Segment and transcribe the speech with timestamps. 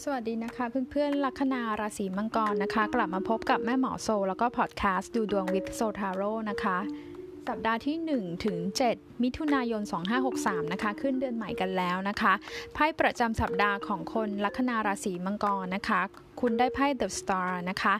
[0.00, 6.78] สวัสดีนะคะเพื่อนๆลัคนาราศีมังกรนะคะ กลับมาพบกับแม่หมอโซ แล้วก็พอดแคสต์ดูดวงวิทโซทาโร่นะคะ
[7.48, 8.58] สัปดาห์ที่1ถึง
[8.92, 9.82] 7มิถุนายน
[10.26, 12.32] 2563 นะคะ ขึ้นเดือนใหม่กันแล้วนะคะ
[12.74, 16.02] ไพ่ประจำสัปดาห์ของคนลัคนาราศีมังกรนะคะ
[16.40, 17.94] คุณได้ไพ่ The Star นะคะ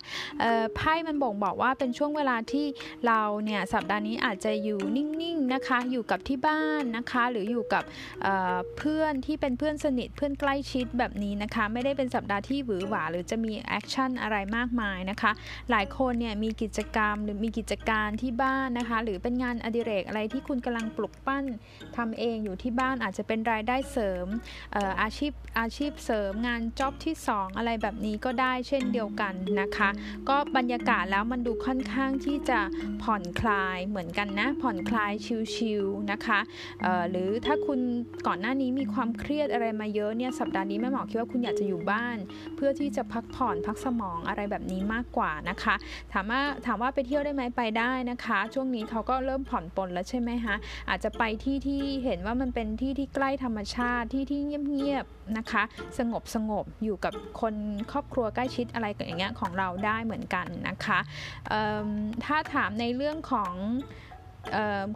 [0.77, 2.67] ไพ่มันบ่งบอกว่าเป็นช่วงเวลาที่
[3.07, 7.83] เราเนี่ยสัปดาห์นี้อาจจะอยู่นิ่งๆนะคะ อยู่กับที่บ้านนะคะ หรืออยู่กับ
[8.23, 15.33] เพื่อนที่เป็นเพื่อนสนิทเพื่อนใกล้ชิดแบบนี้นะคะ ไม่ได้เป็นสัปดาห์ที่หวือหวาหรือจะมี action อะไรมากมายนะคะ
[15.71, 21.45] หลายคนเนี่ยมีกิจกรรมหรือมีกิจการที่บ้านนะคะ หรือเป็นงานอดิเรกอะไรที่คุณกำลังปลุกปั้น
[21.97, 24.27] ทำเองอยู่ที่บ้านอาจจะเป็นรายได้เสริม
[25.03, 29.89] อาชีพอาชีพเสริมงาน job ที่ 2 อะไรแบบนี้ก็ได้เช่นเดียวกันนะคะ
[30.29, 32.61] ก็บรรยากาศแล้วมันดูค่อนข้างที่จะ
[33.03, 35.13] ผ่อนคลายเหมือนกันนะ ผ่อนคลาย
[35.55, 36.41] ชิลๆนะคะ
[37.11, 37.81] หรือถ้าคุณ
[38.27, 42.17] ก่อนหน้านี้มีความเครียดอะไรมาเยอะเนี่ยสัปดาห์นี้แม่หมอคิดว่าคุณอยากจะอยู่บ้าน
[42.57, 45.75] เพื่อที่จะพักผ่อนพักสมองอะไรแบบนี้มากกว่านะคะ
[46.13, 50.57] ถามว่าถามว่าไปเที่ยวได้ไหมไปได้นะคะ ช่วงนี้เขาก็เริ่มผ่อนปลนแล้วใช่ไหมคะ
[50.89, 55.63] อาจจะไปที่ที่เห็นว่ามันเป็นที่ที่ใกล้ธรรมชาติที่ที่เงียบๆนะคะ
[55.99, 57.55] สงบสงบอยู่กับคน
[57.93, 60.99] ครอบครัวใกล้ชิดอะไรอย่างเงี้ยของเราได้เหมือนกันนะคะ
[62.25, 63.53] ถ้าถามในเรื่องของ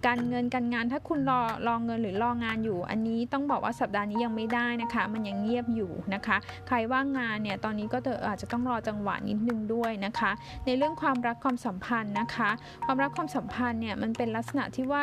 [0.07, 10.31] การเงินการงานถ้าคุณรอรอเงินหรือรองานอยู่ อันนี้ต้องบอกว่าสัปดาห์นี้ยังไม่ได้นะคะ มันยังเงียบอยู่นะคะ ใครว่างงานเนี่ยตอนนี้ก็อาจจะต้องรอจังหวะนิดนึงด้วยนะคะ
[10.67, 12.51] ในเรื่องความรักความสัมพันธ์นะคะ
[12.85, 15.03] ความรักความสัมพันธ์เนี่ยมันเป็นลักษณะที่ว่า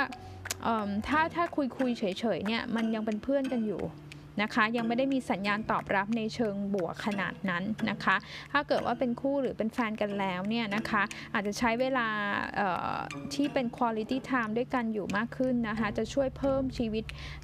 [1.08, 2.04] ถ้าถ้าคุยคุยเฉ
[2.38, 3.82] ยๆเนี่ยมันยังเป็นเพื่อนกันอยู่
[4.42, 8.16] นะคะ ยังไม่ได้มีสัญญาณตอบรับในเชิงบวกขนาดนั้นนะคะ
[8.52, 11.04] ถ้าเกิดว่าเป็นคู่หรือเป็นแฟนกันแล้วเนี่ยนะคะ
[11.34, 12.08] อาจจะใช้เวลา
[13.34, 17.04] ที่เป็น quality time ด้วยกันอยู่มากขึ้นนะคะ จะช่วยเพิ่มชีวิต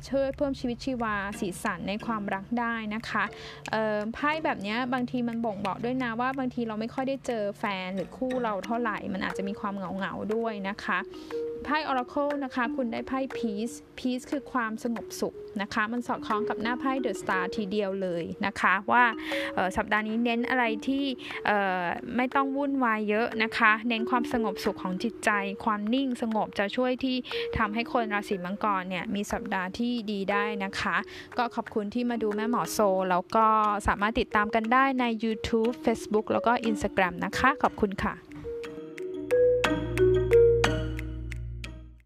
[0.10, 3.23] ช่วยเพิ่มชีวิตชีวาสีสันในความรักได้นะคะ
[4.14, 11.00] ไพ่แบบนี้บางทีมันบ่งบอกด้วยนะว่าบางทีเราไม่ค่อยได้เจอแฟนหรือคู่เราเท่าไหร่ มันอาจจะมีความเหงาๆด้วยนะคะ
[11.65, 19.03] ไพ่ Oracle นะคะ คุณได้ไพ่ Peace Peace คือความสงบสุขนะคะ มันสอดคล้องกับหน้าไพ่ The Star ทีเดียวเลยนะคะ ว่า
[19.77, 21.05] สัปดาห์นี้เน้นอะไรที่
[22.15, 25.30] ไม่ต้องวุ่นวายเยอะนะคะ เน้นความสงบสุขของจิตใจ
[25.65, 27.15] ความนิ่งสงบจะช่วยที่
[27.58, 30.95] ทำให้คนราศีมังกรเนี่ยมีสัปดาห์ที่ดีได้นะคะ
[31.37, 33.45] ก็ขอบคุณที่มาดูแม่หมอโซ แล้วก็
[33.87, 38.15] สามารถติดตามกันได้ใน YouTube Facebook แล้วก็ Instagram นะคะ ขอบคุณค่ะ